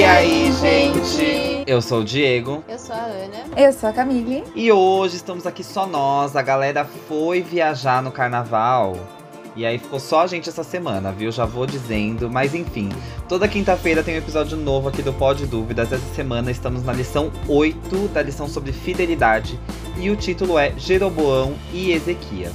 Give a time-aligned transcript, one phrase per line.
[0.00, 1.62] E aí, gente?
[1.66, 2.64] Eu sou o Diego.
[2.66, 3.44] Eu sou a Ana.
[3.54, 4.44] Eu sou a Camille.
[4.56, 6.34] E hoje estamos aqui só nós.
[6.34, 8.96] A galera foi viajar no carnaval.
[9.54, 11.30] E aí ficou só a gente essa semana, viu?
[11.30, 12.30] Já vou dizendo.
[12.30, 12.88] Mas enfim,
[13.28, 15.92] toda quinta-feira tem um episódio novo aqui do Pod Dúvidas.
[15.92, 19.60] Essa semana estamos na lição 8 da lição sobre fidelidade.
[19.98, 22.54] E o título é Jeroboão e Ezequias.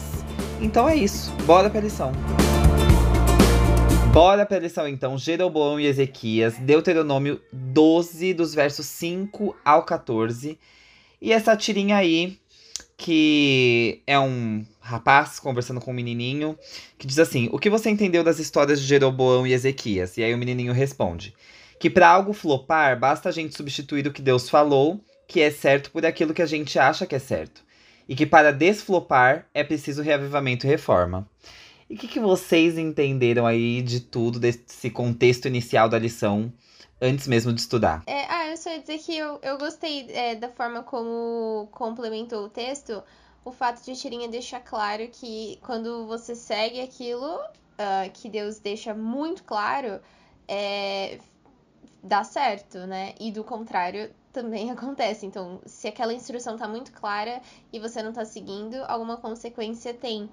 [0.59, 1.31] Então é isso.
[1.45, 2.11] Bora pra lição.
[4.15, 10.57] Bora pra lição então, Jeroboão e Ezequias, Deuteronômio 12, dos versos 5 ao 14.
[11.21, 12.39] E essa tirinha aí,
[12.95, 16.57] que é um rapaz conversando com um menininho,
[16.97, 20.15] que diz assim: O que você entendeu das histórias de Jeroboão e Ezequias?
[20.17, 21.33] E aí o menininho responde:
[21.77, 24.97] Que para algo flopar, basta a gente substituir o que Deus falou,
[25.27, 27.65] que é certo, por aquilo que a gente acha que é certo.
[28.07, 31.27] E que para desflopar é preciso reavivamento e reforma.
[31.89, 36.51] E o que, que vocês entenderam aí de tudo, desse contexto inicial da lição,
[36.99, 38.03] antes mesmo de estudar?
[38.07, 42.45] É, ah, eu só ia dizer que eu, eu gostei é, da forma como complementou
[42.45, 43.03] o texto,
[43.43, 48.93] o fato de Tirinha deixar claro que quando você segue aquilo uh, que Deus deixa
[48.93, 49.99] muito claro,
[50.47, 51.19] é,
[52.01, 53.13] dá certo, né?
[53.19, 55.25] E do contrário também acontece.
[55.25, 60.29] Então, se aquela instrução tá muito clara e você não tá seguindo, alguma consequência tem.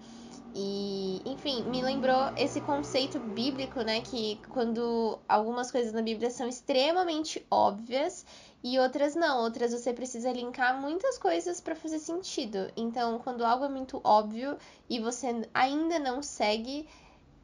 [0.55, 4.01] E, enfim, me lembrou esse conceito bíblico, né?
[4.03, 8.27] Que quando algumas coisas na Bíblia são extremamente óbvias
[8.63, 12.71] e outras não, outras você precisa linkar muitas coisas para fazer sentido.
[12.77, 14.57] Então, quando algo é muito óbvio
[14.89, 16.87] e você ainda não segue,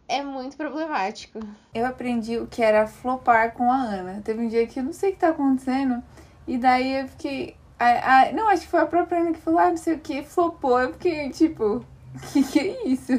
[0.06, 1.40] é muito problemático.
[1.74, 4.22] Eu aprendi o que era flopar com a Ana.
[4.22, 6.02] Teve um dia que eu não sei o que tá acontecendo,
[6.46, 7.56] e daí eu fiquei.
[7.78, 10.00] A, a, não, acho que foi a própria Ana que falou, ah, não sei o
[10.00, 10.80] que, flopou.
[10.80, 11.84] Eu fiquei tipo,
[12.32, 13.12] que que é isso?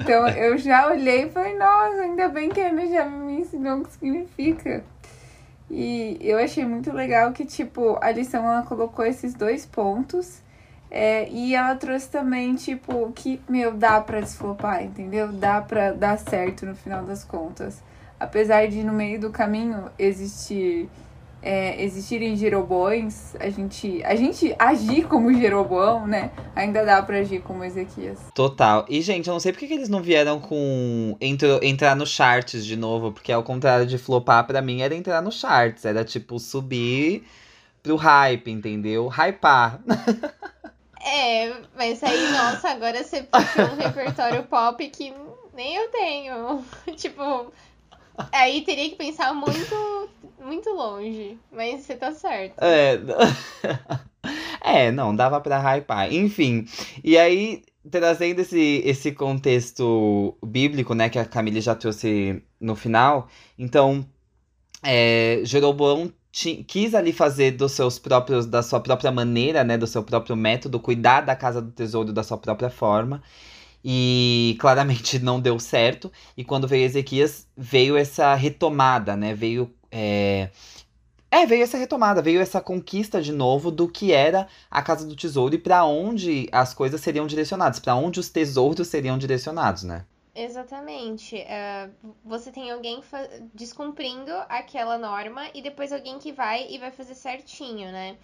[0.00, 3.78] então eu já olhei e falei, nossa, ainda bem que a Ana já me ensinou
[3.78, 4.84] o que significa.
[5.70, 10.42] E eu achei muito legal que, tipo, a lição ela colocou esses dois pontos.
[10.90, 15.32] É, e ela trouxe também, tipo, que, meu, dá pra desflopar, entendeu?
[15.32, 17.82] Dá pra dar certo no final das contas.
[18.20, 20.90] Apesar de no meio do caminho existir
[21.42, 26.30] é, existirem Jeroboões, a gente, a gente agir como Jeroboão, né?
[26.54, 28.20] Ainda dá pra agir como Ezequias.
[28.32, 28.86] Total.
[28.88, 32.64] E, gente, eu não sei porque que eles não vieram com entro, entrar no charts
[32.64, 35.84] de novo, porque ao contrário de flopar, pra mim era entrar no charts.
[35.84, 37.24] Era tipo subir
[37.82, 39.08] pro hype, entendeu?
[39.08, 39.80] Hypar.
[41.04, 45.12] É, mas aí, nossa, agora você puxou um repertório pop que
[45.52, 46.64] nem eu tenho.
[46.96, 47.52] tipo,
[48.32, 50.08] aí teria que pensar muito
[50.42, 52.56] muito longe, mas você tá certo.
[52.60, 52.98] É.
[54.60, 56.12] é, não, dava pra hypar.
[56.12, 56.66] Enfim.
[57.02, 63.28] E aí, trazendo esse, esse contexto bíblico, né, que a Camille já trouxe no final,
[63.58, 64.04] então,
[64.82, 70.02] é, Jeroboão quis ali fazer dos seus próprios, da sua própria maneira, né, do seu
[70.02, 73.22] próprio método, cuidar da casa do tesouro da sua própria forma.
[73.84, 76.10] E claramente não deu certo.
[76.36, 79.34] E quando veio Ezequias, veio essa retomada, né?
[79.34, 80.50] Veio é...
[81.30, 85.16] é, veio essa retomada, veio essa conquista de novo do que era a Casa do
[85.16, 90.04] Tesouro e para onde as coisas seriam direcionadas, para onde os tesouros seriam direcionados, né?
[90.34, 91.36] Exatamente.
[91.36, 93.02] Uh, você tem alguém
[93.52, 98.16] descumprindo aquela norma e depois alguém que vai e vai fazer certinho, né?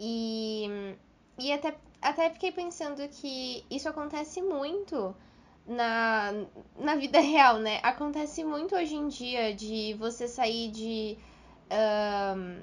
[0.00, 0.96] E,
[1.38, 5.14] e até, até fiquei pensando que isso acontece muito
[5.66, 6.32] na,
[6.76, 7.78] na vida real, né?
[7.82, 11.16] Acontece muito hoje em dia de você sair de.
[11.70, 12.60] Um,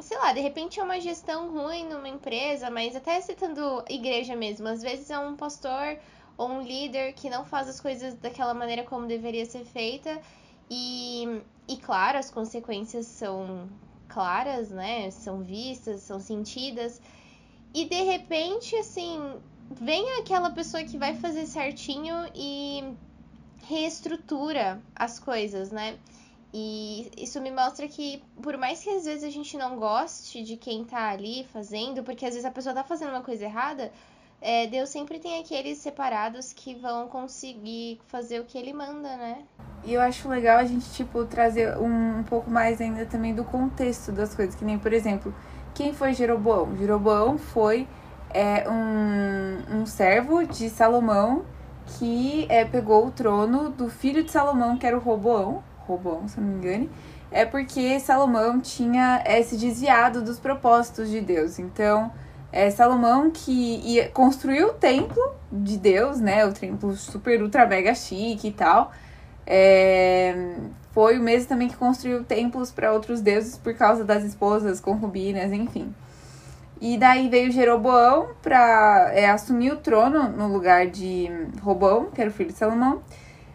[0.00, 4.66] sei lá, de repente é uma gestão ruim numa empresa, mas até citando igreja mesmo,
[4.68, 5.98] às vezes é um pastor
[6.36, 10.20] ou um líder que não faz as coisas daquela maneira como deveria ser feita.
[10.70, 13.68] E, e claro, as consequências são
[14.08, 15.10] claras, né?
[15.10, 17.00] São vistas, são sentidas.
[17.74, 19.34] E de repente, assim,
[19.70, 22.94] vem aquela pessoa que vai fazer certinho e
[23.66, 25.98] reestrutura as coisas, né?
[26.52, 30.56] E isso me mostra que, por mais que às vezes a gente não goste de
[30.56, 33.92] quem tá ali fazendo, porque às vezes a pessoa tá fazendo uma coisa errada,
[34.40, 39.42] é, Deus sempre tem aqueles separados que vão conseguir fazer o que ele manda, né?
[39.84, 43.44] E eu acho legal a gente, tipo, trazer um, um pouco mais ainda também do
[43.44, 44.54] contexto das coisas.
[44.54, 45.34] Que nem, por exemplo,
[45.78, 46.76] quem foi Jeroboão?
[46.76, 47.86] Jeroboão foi
[48.34, 51.44] é um, um servo de Salomão
[51.86, 55.62] que é, pegou o trono do filho de Salomão, que era o Roboão.
[55.86, 56.90] Roboão, se não me engane.
[57.30, 61.60] É porque Salomão tinha é, se desviado dos propósitos de Deus.
[61.60, 62.10] Então,
[62.50, 66.44] é Salomão que ia, construiu o templo de Deus, né?
[66.44, 68.90] O templo super, ultra, mega chique e tal.
[69.46, 70.56] É,
[70.98, 75.52] foi o mesmo também que construiu templos para outros deuses por causa das esposas concubinas,
[75.52, 75.94] enfim.
[76.80, 81.30] E daí veio Jeroboão para é, assumir o trono no lugar de
[81.62, 83.00] Robão, que era o filho de Salomão.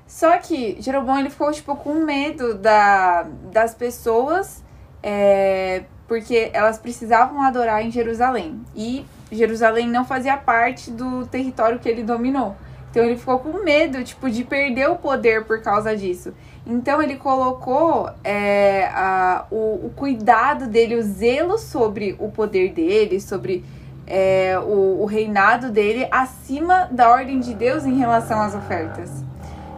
[0.08, 4.64] Só que Jeroboão ele ficou tipo com medo da, das pessoas,
[5.04, 8.62] é, porque elas precisavam adorar em Jerusalém.
[8.74, 12.56] E Jerusalém não fazia parte do território que ele dominou.
[12.90, 16.34] Então ele ficou com medo, tipo, de perder o poder por causa disso.
[16.66, 23.20] Então ele colocou é, a, o, o, cuidado dele, o zelo sobre o poder dele,
[23.20, 23.66] sobre
[24.08, 29.24] é, o, o reinado dele acima da ordem de Deus em relação às ofertas.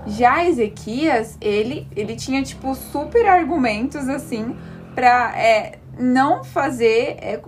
[0.06, 4.56] Já Ezequias, ele, ele tinha, tipo, super argumentos, assim,
[4.94, 7.40] pra é, não fazer, é,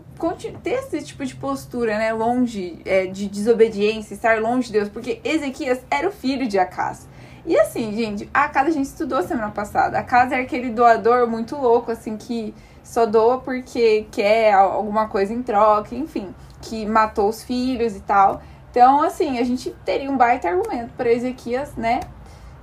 [0.63, 5.22] ter esse tipo de postura, né, longe é, de desobediência, estar longe de Deus, porque
[5.24, 7.07] Ezequias era o filho de Acás.
[7.47, 9.97] E assim, gente, a casa a gente estudou semana passada.
[9.97, 12.53] A casa é aquele doador muito louco, assim, que
[12.83, 18.41] só doa porque quer alguma coisa em troca, enfim, que matou os filhos e tal.
[18.69, 22.01] Então, assim, a gente teria um baita argumento para Ezequias, né?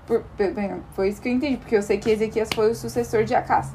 [0.06, 3.24] Por, bem, foi isso que eu entendi, porque eu sei que Ezequias foi o sucessor
[3.24, 3.72] de Acas.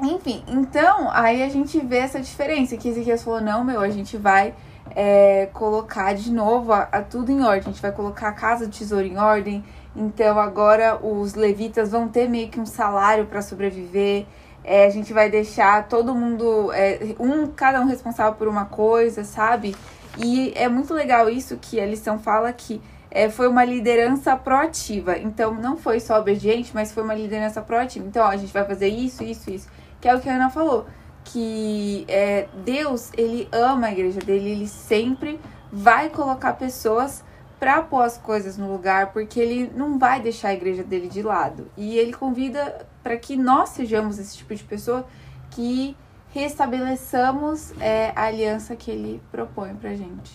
[0.00, 4.16] Enfim, então, aí a gente vê essa diferença, que Ezequias falou, não, meu, a gente
[4.16, 4.54] vai
[4.94, 7.60] é, colocar de novo a, a, tudo em ordem.
[7.60, 9.64] A gente vai colocar a casa do tesouro em ordem.
[9.94, 14.26] Então agora os levitas vão ter meio que um salário para sobreviver.
[14.64, 19.24] É, a gente vai deixar todo mundo, é, um cada um responsável por uma coisa,
[19.24, 19.74] sabe?
[20.18, 22.80] E é muito legal isso que a lição fala que
[23.10, 25.18] é, foi uma liderança proativa.
[25.18, 28.06] Então não foi só obediente, mas foi uma liderança proativa.
[28.06, 29.68] Então ó, a gente vai fazer isso, isso, isso.
[30.00, 30.86] Que é o que a Ana falou
[31.24, 35.40] que é, Deus, ele ama a igreja dele, ele sempre
[35.72, 37.24] vai colocar pessoas
[37.58, 41.22] para pôr as coisas no lugar, porque ele não vai deixar a igreja dele de
[41.22, 41.70] lado.
[41.76, 45.06] E ele convida para que nós sejamos esse tipo de pessoa
[45.50, 45.96] que
[46.30, 50.32] restabeleçamos é, a aliança que ele propõe pra gente.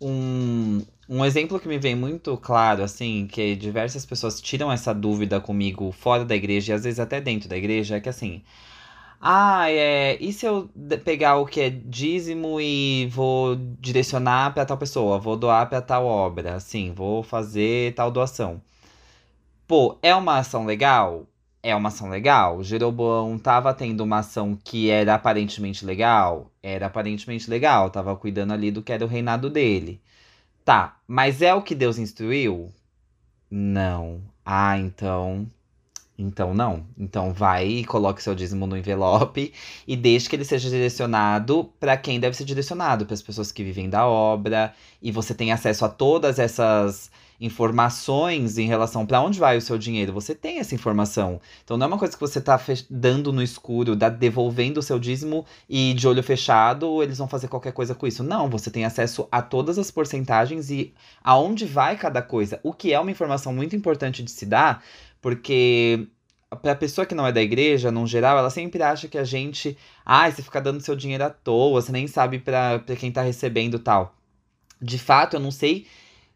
[0.00, 5.40] Um, um exemplo que me vem muito claro, assim, que diversas pessoas tiram essa dúvida
[5.40, 8.42] comigo fora da igreja e às vezes até dentro da igreja, é que assim,
[9.26, 10.18] ah, é.
[10.22, 10.68] E se eu
[11.02, 16.04] pegar o que é dízimo e vou direcionar para tal pessoa, vou doar para tal
[16.04, 18.60] obra, assim, vou fazer tal doação.
[19.66, 21.26] Pô, é uma ação legal?
[21.62, 22.62] É uma ação legal.
[22.62, 26.50] Jeroboão tava tendo uma ação que era aparentemente legal?
[26.62, 30.00] Era aparentemente legal, tava cuidando ali do que era o reinado dele.
[30.64, 32.72] Tá, mas é o que Deus instruiu?
[33.50, 34.20] Não.
[34.44, 35.46] Ah, então
[36.16, 36.86] então, não.
[36.96, 39.52] Então, vai e coloque seu dízimo no envelope
[39.86, 43.64] e deixe que ele seja direcionado para quem deve ser direcionado, para as pessoas que
[43.64, 44.72] vivem da obra.
[45.02, 49.76] E você tem acesso a todas essas informações em relação para onde vai o seu
[49.76, 50.12] dinheiro.
[50.12, 51.40] Você tem essa informação.
[51.64, 55.44] Então, não é uma coisa que você está dando no escuro, devolvendo o seu dízimo
[55.68, 58.22] e de olho fechado eles vão fazer qualquer coisa com isso.
[58.22, 62.60] Não, você tem acesso a todas as porcentagens e aonde vai cada coisa.
[62.62, 64.82] O que é uma informação muito importante de se dar
[65.24, 66.06] porque
[66.60, 69.74] pra pessoa que não é da igreja, no geral, ela sempre acha que a gente.
[70.04, 73.78] Ah, você fica dando seu dinheiro à toa, você nem sabe pra quem tá recebendo
[73.78, 74.14] tal.
[74.82, 75.86] De fato, eu não sei,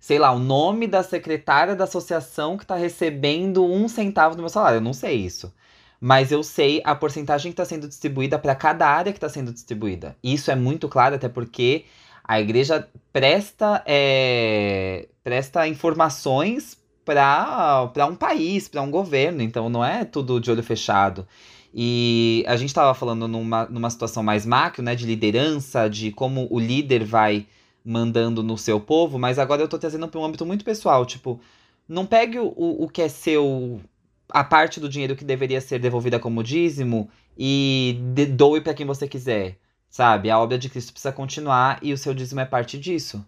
[0.00, 4.48] sei lá, o nome da secretária da associação que tá recebendo um centavo do meu
[4.48, 4.78] salário.
[4.78, 5.52] Eu não sei isso.
[6.00, 9.52] Mas eu sei a porcentagem que está sendo distribuída para cada área que está sendo
[9.52, 10.16] distribuída.
[10.24, 11.84] Isso é muito claro, até porque
[12.24, 16.77] a igreja presta, é, presta informações
[17.14, 19.42] para um país, para um governo.
[19.42, 21.26] Então não é tudo de olho fechado.
[21.72, 26.46] E a gente estava falando numa, numa situação mais macro, né, de liderança, de como
[26.50, 27.46] o líder vai
[27.84, 31.40] mandando no seu povo, mas agora eu estou trazendo para um âmbito muito pessoal, tipo,
[31.88, 33.80] não pegue o, o que é seu
[34.30, 38.84] a parte do dinheiro que deveria ser devolvida como dízimo e de, doe para quem
[38.84, 40.30] você quiser, sabe?
[40.30, 43.24] A obra de Cristo precisa continuar e o seu dízimo é parte disso.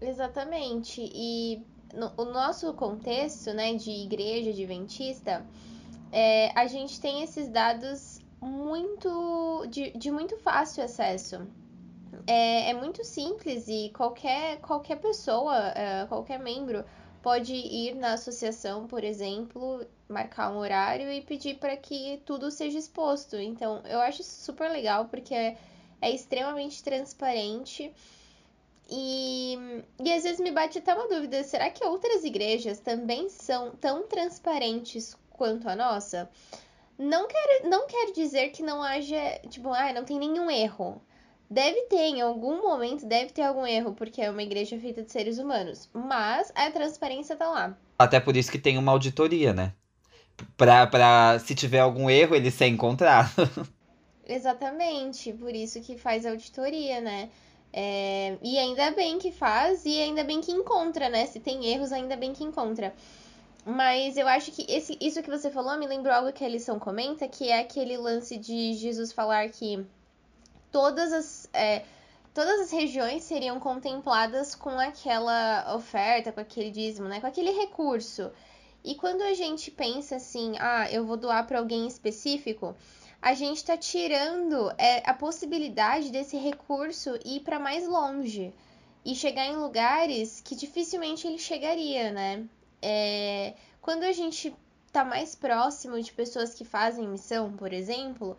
[0.00, 1.00] Exatamente.
[1.00, 1.62] E
[1.94, 5.46] no o nosso contexto, né, de igreja adventista,
[6.12, 11.46] é, a gente tem esses dados muito de, de muito fácil acesso.
[12.26, 16.84] É, é, muito simples e qualquer, qualquer pessoa, é, qualquer membro
[17.22, 22.78] pode ir na associação, por exemplo, marcar um horário e pedir para que tudo seja
[22.78, 23.36] exposto.
[23.36, 25.56] Então, eu acho isso super legal porque é,
[26.00, 27.92] é extremamente transparente
[28.88, 29.58] e,
[30.02, 34.06] e às vezes me bate até uma dúvida: será que outras igrejas também são tão
[34.06, 36.30] transparentes quanto a nossa?
[36.98, 41.02] Não quer, não quer dizer que não haja, tipo, ah, não tem nenhum erro.
[41.48, 45.12] Deve ter, em algum momento, deve ter algum erro, porque é uma igreja feita de
[45.12, 45.88] seres humanos.
[45.92, 47.76] Mas a transparência tá lá.
[47.98, 49.72] Até por isso que tem uma auditoria, né?
[50.56, 53.30] Pra, pra se tiver algum erro, ele ser encontrado.
[54.26, 57.30] Exatamente, por isso que faz auditoria, né?
[57.72, 61.26] É, e ainda bem que faz, e ainda bem que encontra, né?
[61.26, 62.94] Se tem erros, ainda bem que encontra.
[63.64, 66.78] Mas eu acho que esse, isso que você falou me lembrou algo que a lição
[66.78, 69.84] comenta, que é aquele lance de Jesus falar que
[70.70, 71.82] todas as, é,
[72.32, 77.20] todas as regiões seriam contempladas com aquela oferta, com aquele dízimo, né?
[77.20, 78.30] Com aquele recurso.
[78.84, 82.76] E quando a gente pensa assim, ah, eu vou doar para alguém específico,
[83.20, 88.52] a gente está tirando é, a possibilidade desse recurso ir para mais longe
[89.04, 92.44] e chegar em lugares que dificilmente ele chegaria, né?
[92.82, 94.54] É, quando a gente
[94.92, 98.36] tá mais próximo de pessoas que fazem missão, por exemplo,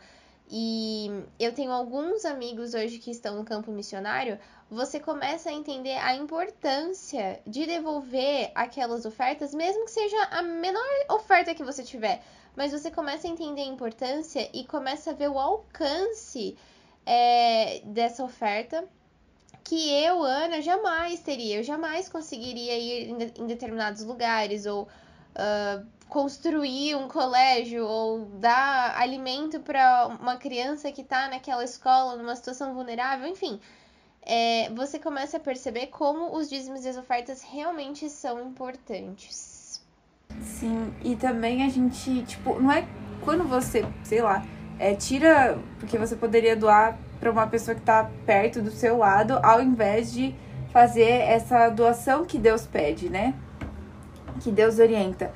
[0.49, 5.97] e eu tenho alguns amigos hoje que estão no campo missionário, você começa a entender
[5.97, 12.23] a importância de devolver aquelas ofertas, mesmo que seja a menor oferta que você tiver,
[12.57, 16.57] mas você começa a entender a importância e começa a ver o alcance
[17.05, 18.83] é, dessa oferta
[19.63, 21.57] que eu, Ana, jamais teria.
[21.57, 29.59] Eu jamais conseguiria ir em, determinados lugares ou uh, construir um colégio ou dar alimento
[29.59, 33.61] para uma criança que está naquela escola numa situação vulnerável, enfim.
[34.23, 39.56] É, você começa a perceber como os dízimos e as ofertas realmente são importantes.
[40.41, 42.85] Sim, e também a gente, tipo, não é
[43.21, 44.43] quando você, sei lá,
[44.79, 49.39] é, tira, porque você poderia doar para uma pessoa que está perto do seu lado,
[49.43, 50.35] ao invés de
[50.71, 53.33] fazer essa doação que Deus pede, né?
[54.41, 55.31] Que Deus orienta.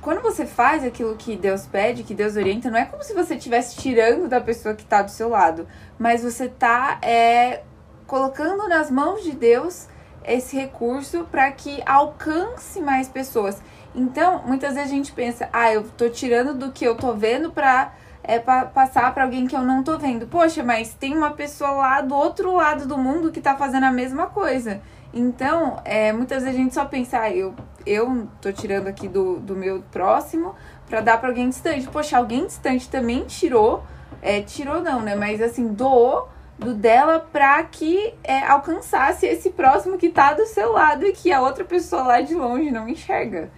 [0.00, 3.36] Quando você faz aquilo que Deus pede, que Deus orienta, não é como se você
[3.36, 7.62] estivesse tirando da pessoa que está do seu lado, mas você está é,
[8.06, 9.86] colocando nas mãos de Deus
[10.24, 13.62] esse recurso para que alcance mais pessoas.
[13.94, 17.50] Então, muitas vezes a gente pensa, ah, eu tô tirando do que eu tô vendo
[17.50, 17.92] para
[18.22, 20.26] é pa passar para alguém que eu não tô vendo.
[20.26, 23.90] Poxa, mas tem uma pessoa lá do outro lado do mundo que tá fazendo a
[23.90, 24.80] mesma coisa.
[25.12, 27.54] Então, é, muitas vezes a gente só pensa, ah, eu,
[27.84, 30.54] eu tô tirando aqui do, do meu próximo
[30.88, 31.88] para dar para alguém distante.
[31.88, 33.82] Poxa, alguém distante também tirou,
[34.22, 35.16] é, tirou não, né?
[35.16, 36.28] Mas assim, doou
[36.58, 41.32] do dela para que é, alcançasse esse próximo que tá do seu lado e que
[41.32, 43.50] a outra pessoa lá de longe não enxerga.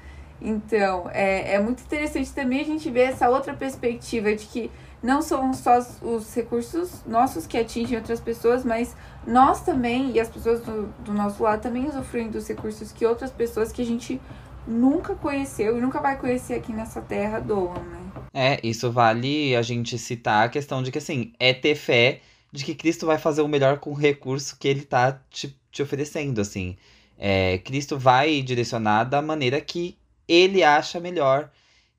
[0.45, 4.71] Então, é, é muito interessante também a gente ver essa outra perspectiva de que
[5.03, 8.97] não são só os recursos nossos que atingem outras pessoas, mas
[9.27, 13.31] nós também, e as pessoas do, do nosso lado também usufruem dos recursos que outras
[13.31, 14.21] pessoas que a gente
[14.67, 18.01] nunca conheceu e nunca vai conhecer aqui nessa terra doam, né?
[18.35, 22.21] É, isso vale a gente citar a questão de que, assim, é ter fé
[22.51, 25.83] de que Cristo vai fazer o melhor com o recurso que ele tá te, te
[25.83, 26.77] oferecendo, assim.
[27.19, 29.97] É, Cristo vai direcionar da maneira que
[30.29, 31.51] ele acha melhor.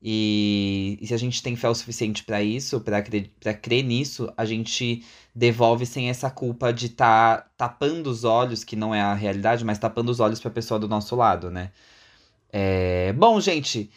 [0.02, 4.32] E, e se a gente tem fé o suficiente para isso, para crer, crer nisso,
[4.36, 9.02] a gente devolve sem essa culpa de estar tá tapando os olhos, que não é
[9.02, 11.72] a realidade, mas tapando os olhos para a pessoa do nosso lado, né?
[12.52, 13.14] É...
[13.14, 13.90] Bom, gente,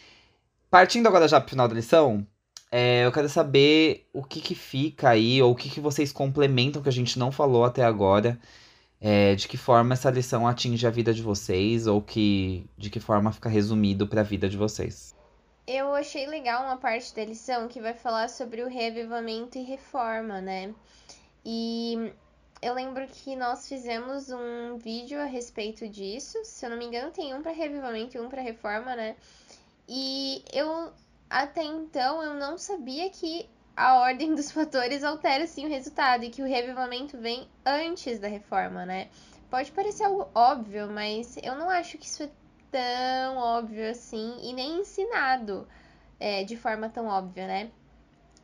[0.71, 2.27] partindo agora já para o final da lição,
[2.71, 6.83] é, eu quero saber o que, que fica aí, ou o que, que vocês complementam
[6.83, 8.39] que a gente não falou até agora
[9.07, 12.99] é, de que forma essa lição atinge a vida de vocês ou que de que
[12.99, 15.15] forma fica resumido para a vida de vocês.
[15.65, 20.41] Eu achei legal uma parte da lição que vai falar sobre o reavivamento e reforma,
[20.41, 20.75] né?
[21.45, 22.13] E
[22.61, 26.39] eu lembro que nós fizemos um vídeo a respeito disso.
[26.43, 29.15] Se eu não me engano, tem um para reavivamento e um para reforma, né?
[29.89, 30.91] E eu
[31.31, 36.31] até então eu não sabia que a ordem dos fatores altera sim o resultado e
[36.31, 39.09] que o reavivamento vem antes da reforma, né?
[39.51, 42.31] Pode parecer algo óbvio, mas eu não acho que isso é
[42.71, 45.69] tão óbvio assim e nem ensinado
[46.19, 47.71] é, de forma tão óbvia, né?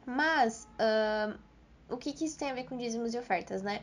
[0.04, 1.38] Mas uh,
[1.88, 3.82] o que, que isso tem a ver com dízimos e ofertas, né?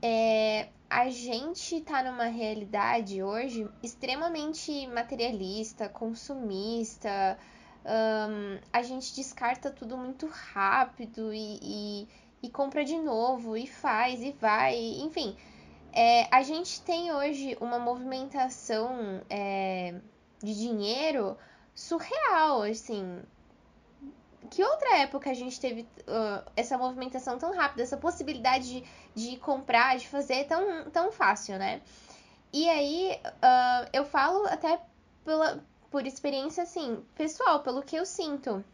[0.00, 7.38] É, a gente tá numa realidade hoje extremamente materialista, consumista,
[7.84, 12.08] um, a gente descarta tudo muito rápido e, e,
[12.42, 15.36] e, compra de novo, e faz, e vai, enfim.
[15.92, 19.94] É, a gente tem hoje uma movimentação é,
[20.42, 21.36] de dinheiro
[21.74, 23.22] surreal, assim.
[24.50, 28.82] Que outra época a gente teve uh, essa movimentação tão rápida, essa possibilidade
[29.14, 31.80] de, de comprar, de fazer tão, tão fácil, né?
[32.52, 34.80] E aí, uh, eu falo até
[35.24, 35.64] pela,
[35.94, 38.64] por experiência, assim, pessoal, pelo que eu sinto,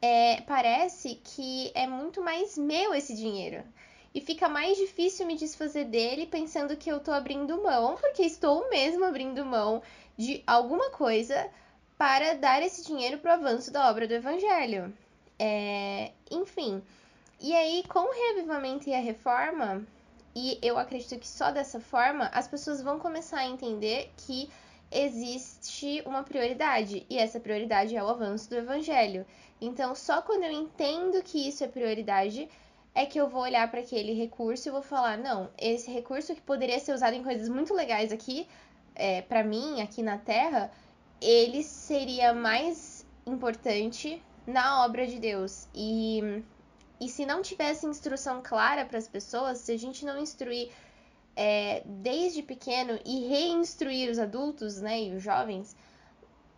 [0.00, 3.64] é, parece que é muito mais meu esse dinheiro.
[4.14, 8.70] e fica mais difícil me desfazer dele pensando que eu tô abrindo mão, porque estou
[8.70, 9.82] mesmo abrindo mão
[10.16, 11.50] de alguma coisa
[11.98, 14.96] para dar esse dinheiro para o avanço da obra do evangelho.
[15.36, 16.80] É, enfim.
[17.40, 19.84] E aí, com o reavivamento e a reforma,
[20.36, 24.48] e eu acredito que só dessa forma as pessoas vão começar a entender que
[24.94, 29.26] existe uma prioridade, e essa prioridade é o avanço do evangelho.
[29.60, 32.48] Então, só quando eu entendo que isso é prioridade,
[32.94, 36.40] é que eu vou olhar para aquele recurso e vou falar: não, esse recurso que
[36.40, 38.46] poderia ser usado em coisas muito legais aqui,
[38.94, 40.70] é, para mim, aqui na Terra,
[41.20, 45.66] ele seria mais importante na obra de Deus.
[45.74, 46.42] E,
[47.00, 50.70] e se não tivesse instrução clara para as pessoas, se a gente não instruir
[51.36, 55.76] é, desde pequeno e reinstruir os adultos, né, e os jovens,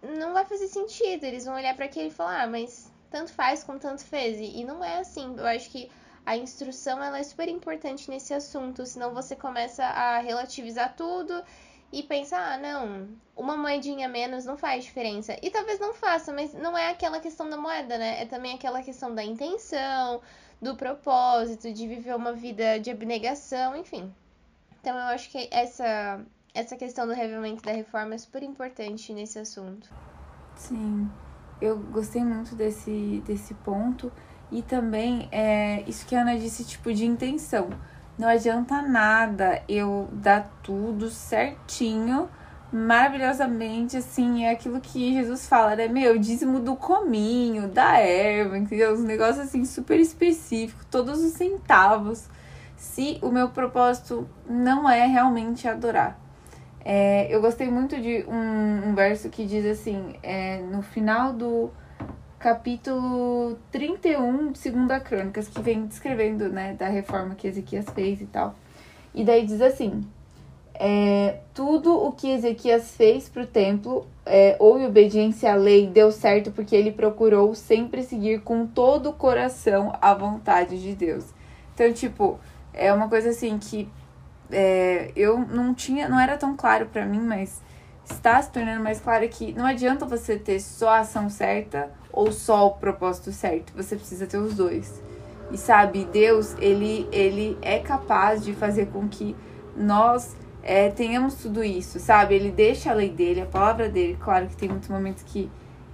[0.02, 1.24] não vai fazer sentido.
[1.24, 4.38] Eles vão olhar para aquilo e falar, ah, mas tanto faz como tanto fez.
[4.38, 5.34] E, não é assim.
[5.36, 5.90] Eu acho que
[6.24, 11.42] a instrução ela é super importante nesse assunto, senão você começa a relativizar tudo
[11.92, 15.36] e pensa, ah, não, uma moedinha menos não faz diferença.
[15.40, 18.22] E talvez não faça, mas não é aquela questão da moeda, né?
[18.22, 20.20] É também aquela questão da intenção,
[20.60, 24.12] do propósito, de viver uma vida de abnegação, enfim.
[24.86, 26.20] Então eu acho que essa,
[26.54, 29.90] essa questão do revivimento da reforma é super importante nesse assunto.
[30.54, 31.10] Sim,
[31.60, 34.12] eu gostei muito desse, desse ponto.
[34.48, 37.68] E também é isso que a Ana disse, tipo, de intenção.
[38.16, 42.30] Não adianta nada eu dar tudo certinho,
[42.72, 45.88] maravilhosamente, assim, é aquilo que Jesus fala, né?
[45.88, 48.92] Meu, dízimo do cominho, da erva, entendeu?
[48.92, 52.28] Os negócios, assim, super específicos, todos os centavos
[52.76, 56.20] se o meu propósito não é realmente adorar.
[56.84, 61.70] É, eu gostei muito de um, um verso que diz assim, é, no final do
[62.38, 68.26] capítulo 31 de Segunda Crônicas, que vem descrevendo, né, da reforma que Ezequias fez e
[68.26, 68.54] tal.
[69.12, 70.06] E daí diz assim,
[70.74, 75.86] é, tudo o que Ezequias fez para o templo, é, ou em obediência à lei,
[75.86, 81.24] deu certo porque ele procurou sempre seguir com todo o coração a vontade de Deus.
[81.74, 82.38] Então, tipo,
[82.76, 83.88] é uma coisa assim que
[84.50, 87.60] é, eu não tinha, não era tão claro para mim, mas
[88.04, 92.30] está se tornando mais claro que não adianta você ter só a ação certa ou
[92.30, 95.02] só o propósito certo, você precisa ter os dois.
[95.50, 99.34] E sabe, Deus, ele, ele é capaz de fazer com que
[99.76, 102.34] nós é, tenhamos tudo isso, sabe?
[102.34, 104.16] Ele deixa a lei dele, a palavra dele.
[104.20, 105.48] Claro que tem muitos momentos que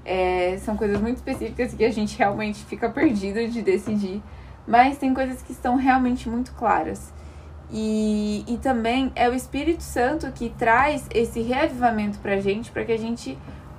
[0.04, 4.22] é, são coisas muito específicas que a gente realmente fica perdido de decidir
[4.66, 7.12] mas tem coisas que estão realmente muito claras.
[7.70, 12.92] E, e também é o Espírito Santo que traz esse reavivamento pra gente, para que
[12.92, 13.38] a gente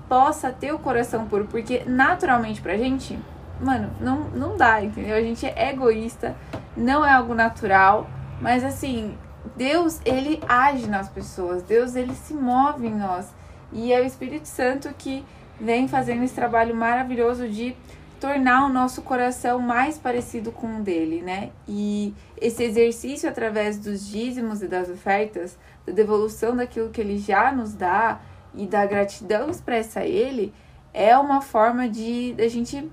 [0.10, 3.18] possa ter o coração puro, porque naturalmente pra gente,
[3.62, 5.16] mano, não, não dá, entendeu?
[5.16, 6.36] A gente é egoísta,
[6.76, 8.10] não é algo natural,
[8.42, 9.16] mas assim,
[9.56, 13.32] Deus, ele age nas pessoas, Deus, ele se move em nós.
[13.72, 15.24] E é o Espírito Santo que
[15.60, 17.76] vem fazendo esse trabalho maravilhoso de
[18.24, 21.50] tornar o nosso coração mais parecido com o dele, né?
[21.68, 27.52] E esse exercício através dos dízimos e das ofertas, da devolução daquilo que ele já
[27.52, 28.22] nos dá
[28.56, 30.54] e da gratidão expressa a ele,
[30.94, 32.90] é uma forma de a gente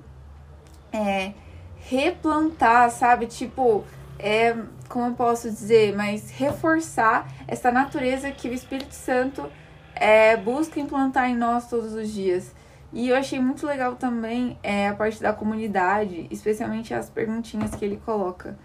[0.93, 1.33] é,
[1.79, 3.27] replantar, sabe?
[3.27, 3.85] Tipo,
[4.19, 4.57] é,
[4.89, 9.49] como eu posso dizer, mas reforçar essa natureza que o Espírito Santo
[9.95, 12.53] é, busca implantar em nós todos os dias.
[12.93, 17.85] E eu achei muito legal também é, a parte da comunidade, especialmente as perguntinhas que
[17.85, 18.59] ele coloca.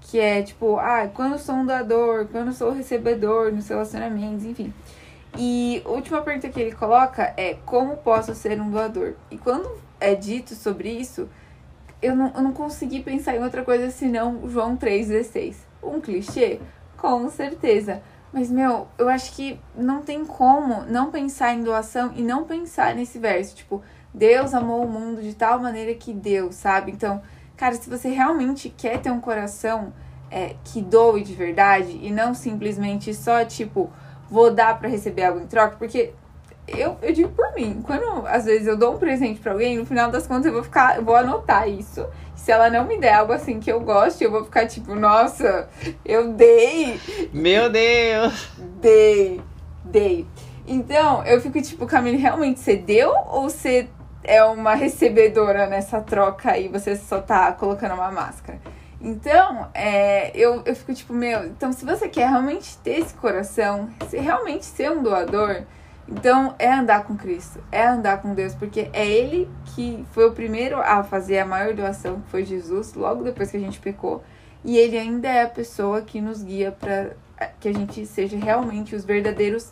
[0.00, 4.72] Que é tipo, ah, quando sou um doador, quando sou recebedor nos relacionamentos, enfim.
[5.36, 9.14] E a última pergunta que ele coloca é como posso ser um doador?
[9.30, 11.28] E quando é dito sobre isso,
[12.00, 15.54] eu não, eu não consegui pensar em outra coisa senão João 3,16.
[15.82, 16.60] Um clichê?
[16.96, 18.02] Com certeza.
[18.32, 22.94] Mas, meu, eu acho que não tem como não pensar em doação e não pensar
[22.94, 23.56] nesse verso.
[23.56, 26.92] Tipo, Deus amou o mundo de tal maneira que deu, sabe?
[26.92, 27.22] Então,
[27.56, 29.92] cara, se você realmente quer ter um coração
[30.30, 33.90] é, que doe de verdade e não simplesmente só, tipo,
[34.30, 36.12] vou dar para receber algo em troca, porque
[36.76, 39.86] eu, eu digo por mim, quando às vezes eu dou um presente para alguém, no
[39.86, 42.06] final das contas eu vou ficar, eu vou anotar isso
[42.48, 45.68] se ela não me der algo assim que eu goste, eu vou ficar tipo, nossa,
[46.04, 46.98] eu dei.
[47.32, 48.48] Meu Deus!
[48.80, 49.42] Dei,
[49.84, 50.26] dei.
[50.66, 53.88] Então, eu fico tipo, Camille, realmente você deu ou você
[54.22, 58.58] é uma recebedora nessa troca aí, você só tá colocando uma máscara?
[59.00, 63.90] Então, é, eu, eu fico tipo, meu, então se você quer realmente ter esse coração,
[64.08, 65.64] se realmente ser um doador,
[66.10, 70.32] então, é andar com Cristo, é andar com Deus, porque é Ele que foi o
[70.32, 74.22] primeiro a fazer a maior doação, que foi Jesus, logo depois que a gente pecou.
[74.64, 77.12] e ele ainda é a pessoa que nos guia para
[77.60, 79.70] que a gente seja realmente os verdadeiros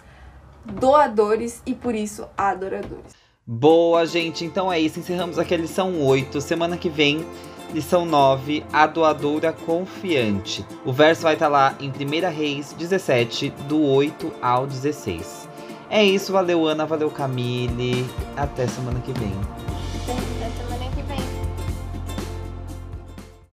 [0.64, 3.14] doadores e por isso adoradores.
[3.44, 4.44] Boa, gente.
[4.44, 4.99] Então é isso.
[4.99, 6.40] Encerramos aqui a lição 8.
[6.40, 7.25] Semana que vem,
[7.72, 10.64] lição 9, a doadora confiante.
[10.85, 15.46] O verso vai estar lá em 1 Reis 17, do 8 ao 16.
[15.88, 18.09] É isso, valeu Ana, valeu Camille.
[18.37, 19.65] Até semana que vem.